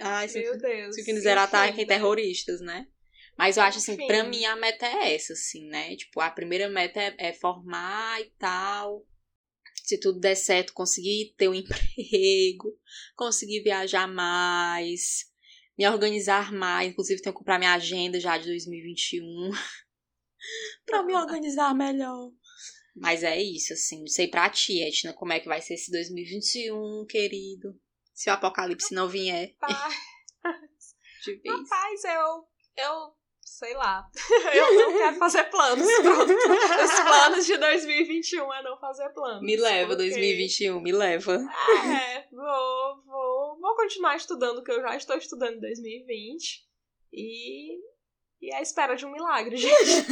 [0.00, 0.94] Ai, Meu Deus.
[0.94, 2.86] Se quiser ataque terroristas, né?
[3.36, 4.06] Mas eu acho assim, Enfim.
[4.06, 5.96] pra mim a meta é essa, assim, né?
[5.96, 9.06] Tipo, a primeira meta é, é formar e tal.
[9.82, 12.78] Se tudo der certo, conseguir ter um emprego,
[13.16, 15.26] conseguir viajar mais,
[15.76, 16.90] me organizar mais.
[16.90, 19.50] Inclusive, tenho que comprar minha agenda já de 2021
[20.86, 22.30] pra me organizar melhor.
[23.00, 24.00] Mas é isso, assim.
[24.00, 27.74] Não sei pra ti, Etna, como é que vai ser esse 2021, querido.
[28.12, 29.56] Se o apocalipse não vier.
[29.58, 29.94] Rapaz,
[31.48, 32.44] Rapaz eu,
[32.76, 34.06] eu sei lá.
[34.54, 35.86] eu não quero fazer planos.
[36.02, 36.30] Pronto.
[36.30, 39.40] Os planos de 2021 é não fazer planos.
[39.40, 40.10] Me leva, porque...
[40.10, 41.36] 2021, me leva.
[41.36, 46.68] É, vou, vou, vou continuar estudando o que eu já estou estudando em 2020.
[47.14, 47.78] E
[48.42, 50.06] E é a espera de um milagre, gente.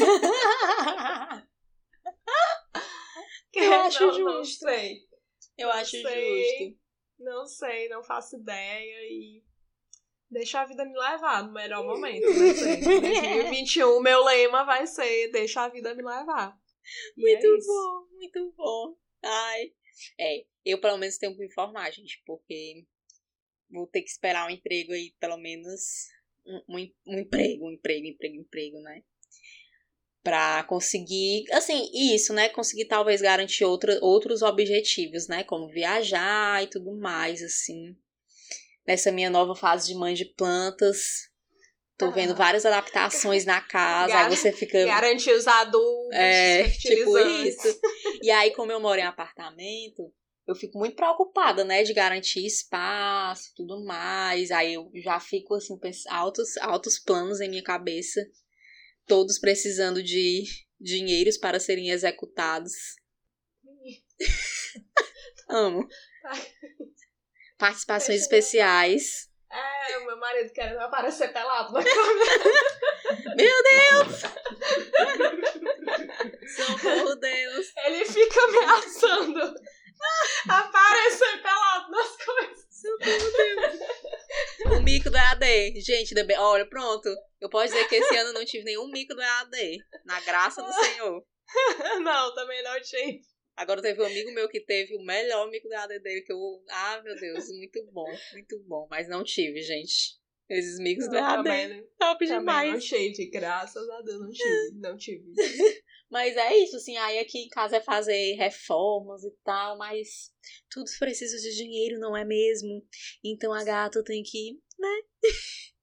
[3.55, 4.25] Eu acho não, justo.
[4.25, 5.09] Não sei.
[5.57, 6.03] Eu acho sei.
[6.03, 6.79] justo.
[7.19, 9.43] Não sei, não faço ideia e
[10.31, 12.25] deixa a vida me levar no melhor momento.
[12.25, 12.77] Não sei.
[13.01, 16.57] 2021, meu lema vai ser deixa a vida me levar.
[17.17, 18.97] E Muito é bom, muito bom.
[19.23, 19.73] Ai.
[20.19, 22.87] É, eu pelo menos tenho que me informar, gente, porque
[23.71, 26.09] vou ter que esperar um emprego aí, pelo menos
[26.47, 29.03] um, um, um emprego, um emprego, emprego, emprego, né?
[30.29, 32.51] Pra conseguir, assim, isso, né?
[32.51, 35.43] Conseguir talvez garantir outra, outros objetivos, né?
[35.43, 37.97] Como viajar e tudo mais, assim.
[38.87, 41.31] Nessa minha nova fase de mãe de plantas.
[41.97, 42.11] Tô Ah.
[42.11, 47.81] vendo várias adaptações na casa, aí Gar- você fica Garantir os adultos, é, tipo isso.
[48.23, 50.13] E aí, como eu moro em apartamento,
[50.47, 54.51] eu fico muito preocupada, né, de garantir espaço e tudo mais.
[54.51, 55.79] Aí eu já fico, assim,
[56.11, 58.21] altos, altos planos em minha cabeça,
[59.09, 60.45] todos precisando de
[60.81, 62.73] dinheiros para serem executados.
[65.49, 65.89] Amo.
[67.59, 69.29] Participações Deixa eu- especiais.
[69.51, 72.45] É, o meu marido querendo aparecer pelado na câmera.
[73.35, 74.21] Meu Deus!
[76.55, 77.67] Socorro, Deus!
[77.87, 79.55] Ele fica ameaçando
[80.49, 82.69] aparecer pelado nas coisas.
[84.77, 85.81] O mico do EAD.
[85.81, 87.09] Gente, olha, pronto.
[87.49, 89.79] Eu posso dizer que esse ano eu não tive nenhum mico do EAD.
[90.05, 91.25] Na graça do Senhor.
[92.03, 93.19] Não, também não tinha.
[93.57, 96.39] Agora teve um amigo meu que teve o melhor mico do EAD dele, que eu.
[96.69, 98.87] Ah, meu Deus, muito bom, muito bom.
[98.91, 100.19] Mas não tive, gente.
[100.47, 101.37] Esses micos do Não, EAD.
[101.37, 102.85] também, Top também não demais.
[102.85, 105.25] tive, graças a Deus não tive, não tive.
[106.11, 110.33] Mas é isso, assim, aí aqui em casa é fazer reformas e tal, mas
[110.71, 112.83] tudo precisa de dinheiro, não é mesmo?
[113.23, 115.03] Então a gata tem que, né?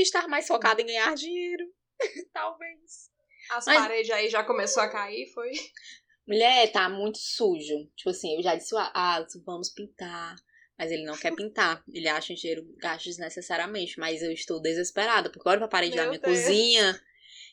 [0.00, 1.64] Estar mais focada em ganhar dinheiro.
[2.32, 3.10] Talvez.
[3.50, 5.50] As Mas- paredes aí já começou a cair, foi?
[6.26, 7.86] Mulher, tá muito sujo.
[7.96, 10.36] Tipo assim, eu já disse, ah, vamos pintar.
[10.78, 11.82] Mas ele não quer pintar.
[11.92, 13.98] Ele acha o dinheiro gasto desnecessariamente.
[13.98, 16.38] Mas eu estou desesperada, porque olha pra parede da Meu minha Deus.
[16.38, 17.00] cozinha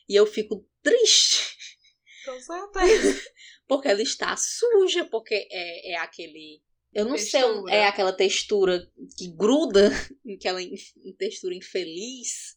[0.08, 1.56] e eu fico triste.
[2.24, 3.32] Com certeza.
[3.68, 6.62] Porque ela está suja, porque é, é aquele.
[6.96, 7.74] Eu não sei, Textura.
[7.74, 9.90] é aquela textura que gruda,
[10.34, 10.60] aquela
[11.18, 12.56] textura infeliz,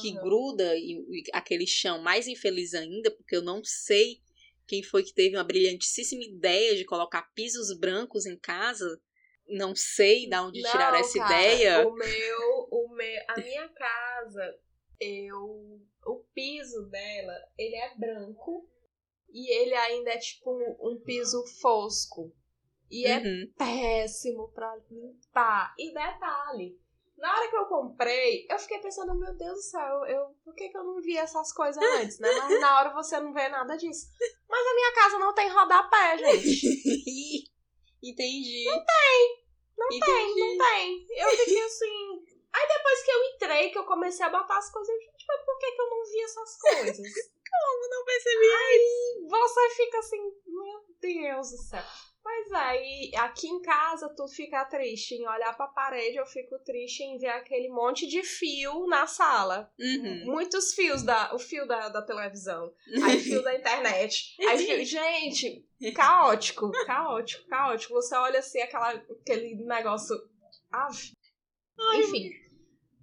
[0.00, 0.20] que Uhum.
[0.22, 4.22] gruda, e, e aquele chão mais infeliz ainda, porque eu não sei
[4.66, 8.98] quem foi que teve uma brilhantíssima ideia de colocar pisos brancos em casa.
[9.46, 11.88] Não sei de onde Não, tiraram essa cara, ideia.
[11.88, 14.58] O meu, o meu, a minha casa,
[14.98, 18.66] eu, o piso dela, ele é branco
[19.28, 22.34] e ele ainda é tipo um, um piso fosco.
[22.90, 23.52] E é Uhum.
[23.56, 25.74] péssimo pra limpar.
[25.78, 26.80] E detalhe,
[27.16, 30.68] na hora que eu comprei, eu fiquei pensando, meu Deus do céu, eu, por que,
[30.68, 32.30] que eu não vi essas coisas antes, né?
[32.32, 34.06] Mas na hora você não vê nada disso.
[34.48, 36.66] Mas a minha casa não tem rodapé, gente.
[38.02, 38.64] Entendi.
[39.76, 40.04] Não Entendi.
[40.04, 41.06] tem, não tem.
[41.16, 42.24] Eu fiquei assim.
[42.52, 45.44] Aí depois que eu entrei, que eu comecei a botar as coisas, eu, gente, mas
[45.44, 46.98] por que, que eu não vi essas coisas?
[47.90, 49.26] Não percebi.
[49.26, 51.82] Você fica assim, meu Deus do céu.
[52.28, 56.58] Pois é, e aqui em casa tu fica triste em olhar pra parede, eu fico
[56.58, 59.72] triste em ver aquele monte de fio na sala.
[59.80, 60.26] Uhum.
[60.26, 62.70] Muitos fios, da, o fio da, da televisão,
[63.02, 64.36] aí fio da internet.
[64.46, 67.94] Aí fio, gente, caótico, caótico, caótico.
[67.94, 70.14] Você olha assim, aquela, aquele negócio.
[70.70, 71.12] Ave.
[71.94, 72.30] Enfim,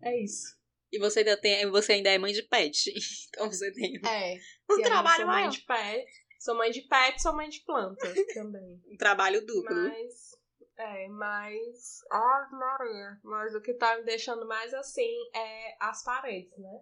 [0.04, 0.56] é isso.
[0.94, 2.94] E você ainda, tem, você ainda é mãe de pet.
[3.30, 4.38] Então você tem É.
[4.70, 5.50] um trabalho sou mãe maior.
[5.50, 6.25] de pet.
[6.46, 8.06] Sou mãe de pet, sou mãe de planta
[8.36, 8.80] também.
[8.88, 9.76] Um trabalho duplo.
[9.76, 10.36] Mas.
[10.78, 12.00] É, mas.
[12.12, 13.20] Ah, Maria.
[13.24, 16.82] Mas o que tá me deixando mais assim é as paredes, né?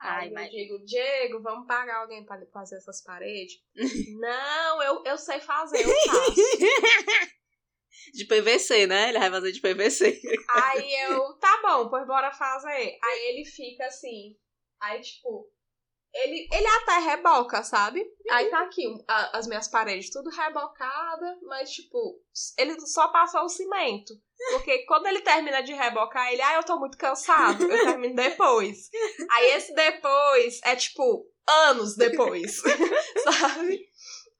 [0.00, 3.54] Ai, Aí eu mas- digo, Diego, vamos pagar alguém pra fazer essas paredes?
[4.18, 6.34] Não, eu, eu sei fazer, eu faço.
[8.14, 9.10] De PVC, né?
[9.10, 10.20] Ele vai fazer de PVC.
[10.54, 12.98] Aí eu, tá bom, pois bora fazer.
[13.02, 14.36] Aí ele fica assim.
[14.80, 15.50] Aí, tipo,
[16.14, 18.04] ele, ele até reboca, sabe?
[18.30, 22.20] Aí tá aqui a- as minhas paredes tudo rebocada, mas, tipo,
[22.58, 24.12] ele só passou o cimento.
[24.52, 28.90] Porque quando ele termina de rebocar, ele, ah, eu tô muito cansado, eu termino depois.
[29.32, 32.60] Aí esse depois é, tipo, anos depois,
[33.24, 33.88] sabe?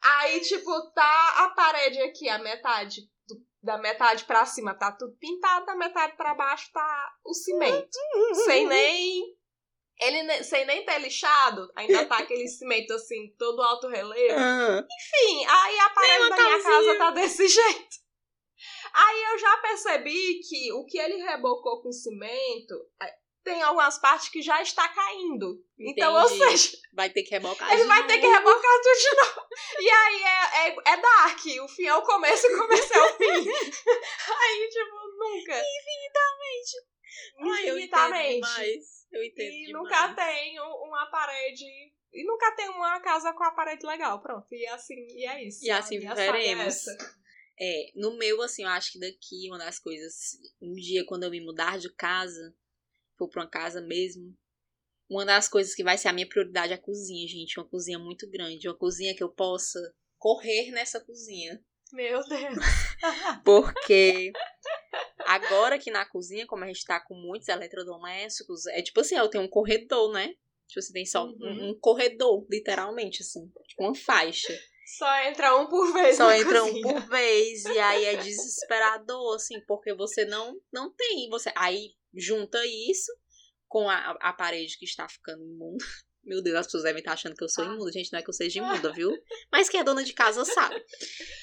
[0.03, 3.01] Aí, tipo, tá a parede aqui, a metade
[3.63, 7.89] da metade pra cima tá tudo pintado, da metade pra baixo tá o cimento.
[8.45, 9.23] sem nem.
[10.07, 14.35] Ele sem nem ter lixado, ainda tá aquele cimento assim, todo alto relevo.
[14.39, 18.03] Ah, Enfim, aí a parede da minha casa tá desse jeito.
[18.95, 23.13] Aí eu já percebi que o que ele rebocou com cimento, é,
[23.45, 25.59] tem algumas partes que já está caindo.
[25.79, 26.59] Então, ou Entendi.
[26.59, 29.47] seja, Vai ter que rebocar ele de vai ter que rebocar tudo de novo.
[29.81, 31.41] E aí é, é, é dark.
[31.65, 33.25] O fim é o começo e o começo é o fim.
[34.31, 35.55] aí, tipo, nunca.
[37.55, 38.35] Ai, eu entendo Infinitamente.
[38.35, 39.02] demais.
[39.13, 39.73] Eu entendo E demais.
[39.85, 41.65] nunca tem um- uma parede.
[42.13, 44.21] E nunca tem uma casa com a parede legal.
[44.21, 44.47] Pronto.
[44.55, 45.65] E assim, e é isso.
[45.65, 46.65] E assim é viveremos.
[46.67, 46.97] essa.
[47.61, 51.31] É, no meu, assim, eu acho que daqui uma das coisas, um dia quando eu
[51.31, 52.55] me mudar de casa,
[53.17, 54.37] for pra uma casa mesmo,
[55.09, 57.59] uma das coisas que vai ser a minha prioridade é a cozinha, gente.
[57.61, 58.67] Uma cozinha muito grande.
[58.69, 59.79] Uma cozinha que eu possa
[60.19, 61.63] correr nessa cozinha.
[61.93, 62.57] Meu Deus.
[63.45, 64.33] Porque
[65.27, 69.29] agora que na cozinha, como a gente tá com muitos eletrodomésticos, é tipo assim, eu
[69.29, 70.29] tenho um corredor, né?
[70.69, 71.37] Tipo, você tem só Uhum.
[71.41, 73.41] um, um corredor, literalmente, assim.
[73.69, 74.59] Tipo, uma faixa.
[74.97, 76.17] Só entra um por vez.
[76.17, 76.83] Só entra um cozinha.
[77.01, 77.65] por vez.
[77.65, 81.29] E aí é desesperador, assim, porque você não, não tem.
[81.31, 83.11] Você, aí junta isso
[83.69, 85.85] com a, a parede que está ficando imunda.
[86.25, 87.69] Meu Deus, as pessoas devem estar achando que eu sou Ah.
[87.75, 87.91] imunda.
[87.93, 89.11] Gente, não é que eu seja imunda, viu?
[89.51, 90.83] Mas quem é dona de casa sabe.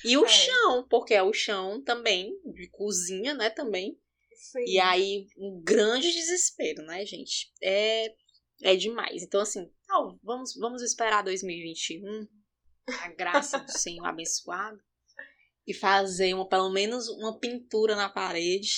[0.05, 0.27] E o É.
[0.27, 3.99] chão, porque é o chão também, de cozinha, né, também.
[4.33, 4.63] Sim.
[4.65, 7.51] E aí, um grande desespero, né, gente?
[7.61, 8.13] É,
[8.63, 9.21] é demais.
[9.21, 12.25] Então, assim, tal, vamos, vamos esperar 2021,
[13.01, 14.79] a graça do Senhor abençoado,
[15.67, 18.71] e fazer uma, pelo menos uma pintura na parede,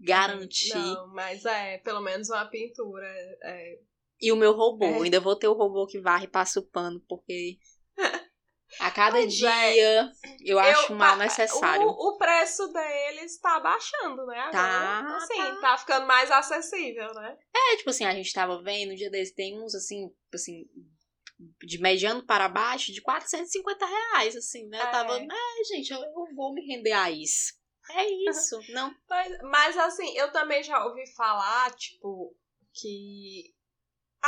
[0.00, 0.74] garantir.
[0.74, 3.06] Não, mas é, pelo menos uma pintura.
[3.42, 3.78] É,
[4.20, 5.02] E o meu robô, É.
[5.02, 7.58] ainda vou ter o robô que varre e passa o pano, porque
[8.80, 9.72] a cada Pois é.
[9.72, 11.86] dia eu acho Eu- mal necessário.
[11.86, 14.38] O, o preço deles tá baixando, né?
[14.38, 15.56] Agora, Tá, assim, tá.
[15.60, 15.78] tá.
[15.78, 17.36] ficando mais acessível, né?
[17.54, 20.64] É, tipo assim, a gente tava vendo, um dia desse, tem uns, assim, assim,
[21.66, 24.78] de mediano para baixo, de 450 reais, assim, né?
[24.80, 24.90] Eu É.
[24.90, 27.52] tava, é, gente, eu, eu vou me render a isso.
[27.90, 28.94] É isso, não.
[29.10, 32.34] Mas, mas, assim, eu também já ouvi falar, tipo,
[32.72, 33.52] que.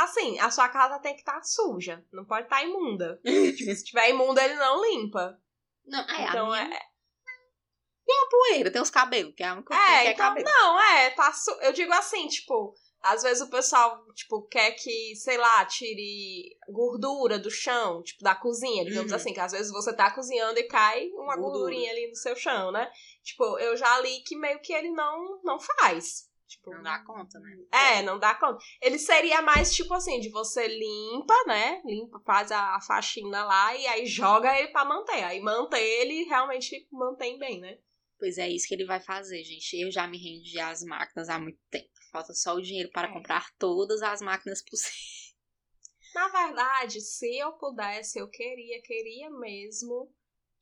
[0.03, 2.05] Assim, a sua casa tem que estar suja.
[2.13, 3.19] Não pode estar imunda.
[3.25, 5.39] Tipo, se tiver imunda, ele não limpa.
[5.85, 8.29] Não, é, então a minha é.
[8.29, 10.45] poeira, tem os cabelos, que é a única coisa que É, é então, cabelo.
[10.47, 11.51] não, é, tá su...
[11.61, 17.39] Eu digo assim, tipo, às vezes o pessoal, tipo, quer que, sei lá, tire gordura
[17.39, 19.15] do chão, tipo, da cozinha, digamos Uhum.
[19.17, 21.51] assim, que às vezes você tá cozinhando e cai uma Gordura.
[21.59, 22.91] gordurinha ali no seu chão, né?
[23.23, 26.27] Tipo, eu já li que meio que ele não, não faz.
[26.47, 27.57] Tipo, Não dá conta, né?
[27.71, 28.63] É, não dá conta.
[28.81, 31.81] Ele seria mais tipo assim, de você limpa, né?
[31.85, 35.23] Limpa, faz a, a faxina lá e aí joga ele pra manter.
[35.23, 37.77] Aí manter ele realmente mantém bem, né?
[38.17, 39.73] Pois é isso que ele vai fazer, gente.
[39.79, 41.89] Eu já me rendi às máquinas há muito tempo.
[42.11, 43.13] Falta só o dinheiro para É.
[43.13, 45.35] comprar todas as máquinas possíveis.
[46.15, 50.11] Na verdade, se eu pudesse, eu queria, queria mesmo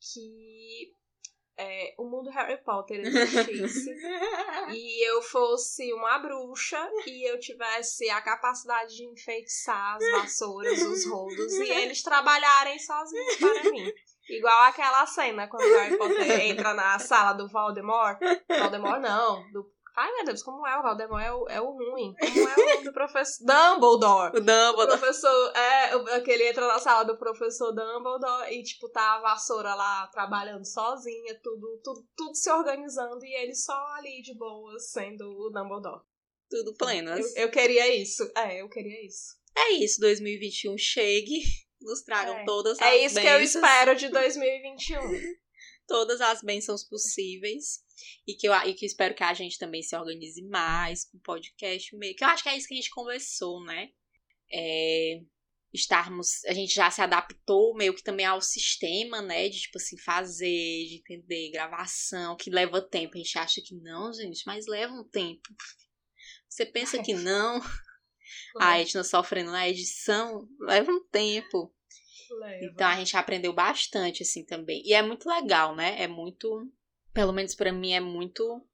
[0.02, 0.92] que
[1.58, 3.90] é, o mundo Harry Potter existisse
[4.72, 11.06] e eu fosse uma bruxa e eu tivesse a capacidade de enfeitiçar as vassouras, os
[11.10, 13.92] rodos e eles trabalharem sozinhos para mim.
[14.30, 18.20] Igual aquela cena quando o Harry Potter entra na sala do Voldemort.
[18.50, 21.24] Voldemort não, do Ai, meu Deus, como é o Voldemort?
[21.24, 22.14] É o, é o ruim.
[22.20, 23.46] Como é o nome do professor?
[23.48, 24.34] Dumbledore!
[24.36, 24.88] O O Dumbledore.
[25.00, 29.74] professor, é, o- aquele entra na sala do professor Dumbledore e, tipo, tá a vassoura
[29.74, 35.24] lá trabalhando sozinha, tudo, tudo, tudo se organizando e ele só ali de boas sendo
[35.30, 36.02] o Dumbledore.
[36.50, 37.36] Tudo plenas.
[37.36, 38.24] Eu, eu queria isso.
[38.36, 39.34] É, eu queria isso.
[39.58, 41.40] É isso, 2021 chegue,
[41.82, 42.44] nos tragam É.
[42.46, 45.00] todas as É isso que eu bênçãos, espero de 2021.
[45.88, 47.84] Todas as bênçãos possíveis.
[48.28, 51.18] E que, eu, e que eu espero que a gente também se organize mais com
[51.18, 52.16] o podcast meio.
[52.16, 53.90] Que eu acho que é isso que a gente conversou, né?
[54.52, 55.22] É,
[55.74, 56.44] estarmos.
[56.46, 59.48] A gente já se adaptou meio que também ao sistema, né?
[59.50, 63.16] De tipo assim, fazer, de entender, gravação, que leva tempo.
[63.16, 65.50] A gente acha que não, gente, mas leva um tempo.
[66.50, 67.60] Você pensa que não.
[68.60, 71.75] A Edna sofrendo na edição, leva um tempo.
[72.34, 72.66] Leva.
[72.66, 74.82] Então a gente aprendeu bastante, assim, também.
[74.86, 76.02] E é muito legal, né?
[76.02, 76.72] É muito.
[77.14, 78.66] Pelo menos pra mim, é muito.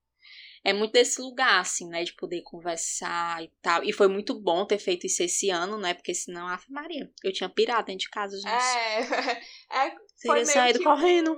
[0.64, 2.04] É muito desse lugar, assim, né?
[2.04, 3.84] De poder conversar e tal.
[3.84, 5.94] E foi muito bom ter feito isso esse ano, né?
[5.96, 8.48] Porque senão, Ave Maria, eu tinha pirado dentro de casa, gente.
[8.48, 9.00] É,
[9.88, 9.90] é,
[10.22, 11.36] Teria meio saído que correndo.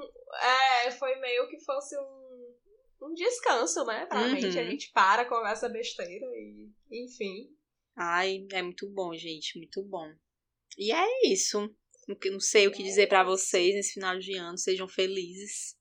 [0.85, 2.55] é, foi meio que fosse um,
[3.03, 4.05] um descanso, né?
[4.07, 4.31] Pra Uhum.
[4.33, 4.59] mente.
[4.59, 7.49] A gente para, conversa besteira e, enfim.
[7.95, 9.57] Ai, é muito bom, gente.
[9.57, 10.11] Muito bom.
[10.77, 11.73] E é isso.
[12.07, 14.57] Não- sei o que dizer pra vocês nesse final de ano.
[14.57, 15.75] Sejam felizes.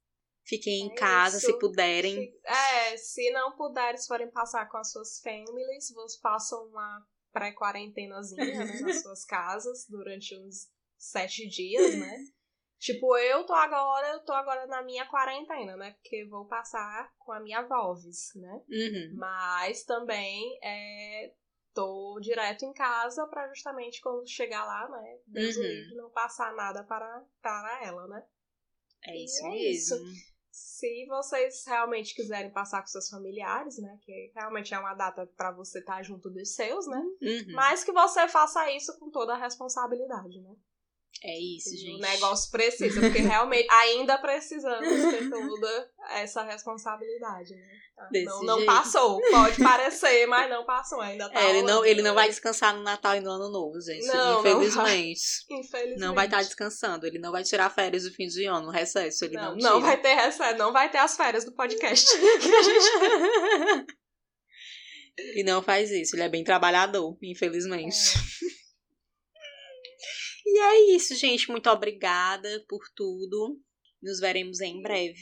[0.44, 1.46] Fiquem em É casa, isso.
[1.46, 2.32] se puderem.
[2.44, 8.44] É, se não puderem, se forem passar com as suas families, vocês passam uma pré-quarentenazinha,
[8.44, 10.68] né, nas suas casas durante uns
[10.98, 12.16] sete dias, né?
[12.78, 15.92] Tipo, eu tô agora, eu tô agora na minha quarentena, né?
[15.92, 18.60] Porque vou passar com a minha Volves, né?
[18.68, 19.14] Uhum.
[19.16, 21.32] Mas também é,
[21.74, 25.18] tô direto em casa pra justamente quando chegar lá, né?
[25.26, 25.62] Deus Uhum.
[25.62, 28.24] livre, não passar nada para, para ela, né?
[29.04, 29.98] É isso é mesmo.
[30.50, 33.98] Se vocês realmente quiserem passar com seus familiares, né?
[34.02, 37.00] Que realmente é uma data pra você estar junto dos seus, né?
[37.22, 37.52] Uhum.
[37.54, 40.54] Mas que você faça isso com toda a responsabilidade, né?
[41.24, 42.00] É isso, O gente.
[42.00, 47.68] negócio precisa, porque realmente ainda precisamos ter toda essa responsabilidade, né?
[47.94, 48.08] Tá?
[48.10, 49.20] Desse Não, não passou.
[49.30, 51.00] Pode parecer, mas não passou.
[51.00, 53.80] Ainda tá É, ele não, ele não vai descansar no Natal e no Ano Novo,
[53.80, 54.04] gente.
[54.06, 55.20] Não, não Infelizmente.
[55.48, 56.00] Infelizmente.
[56.00, 57.06] Não vai estar descansando.
[57.06, 59.24] Ele não vai tirar férias do fim de ano, no recesso.
[59.24, 59.70] Ele não, Não, tira.
[59.70, 62.10] não vai ter recesso, não vai ter as férias do podcast.
[65.16, 66.16] Ele não faz isso.
[66.16, 67.96] Ele é bem trabalhador, infelizmente.
[70.44, 71.50] E é isso, gente.
[71.50, 73.60] Muito obrigada por tudo.
[74.02, 75.18] Nos veremos em breve.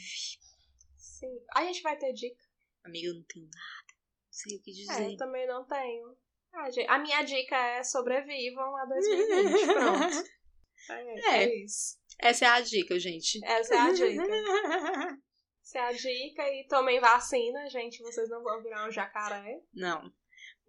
[0.97, 1.27] Sim.
[1.55, 2.41] A gente vai ter dica.
[2.83, 3.85] Amiga, eu não tenho nada.
[4.25, 5.11] Não sei o que É, dizer.
[5.11, 6.17] eu também não tenho.
[6.53, 9.65] Ah, gente, a minha dica é sobrevivam a 2020.
[9.65, 10.31] Pronto.
[10.89, 11.43] É, É.
[11.43, 11.95] é isso.
[12.19, 13.39] Essa é a dica, gente.
[13.45, 14.23] Essa é a dica.
[15.63, 16.41] Essa é a dica.
[16.53, 18.01] E tomem vacina, gente.
[18.01, 19.61] Vocês não vão virar um jacaré.
[19.75, 20.11] Não.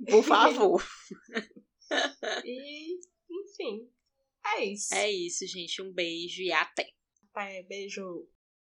[0.07, 0.85] Por favor.
[2.45, 3.01] E,
[3.31, 3.91] enfim.
[4.45, 4.95] É isso.
[4.95, 5.81] é isso, gente.
[5.83, 6.89] Um beijo e até.
[7.37, 8.29] É, beijo.